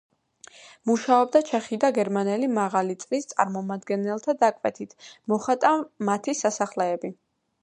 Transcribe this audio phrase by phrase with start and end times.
[0.91, 4.99] მუშაობდა ჩეხი და გერმანელი მაღალი წრის წარმომადგენელთა დაკვეთით,
[5.35, 5.79] მოხატა
[6.11, 7.19] მათი სასახლეები.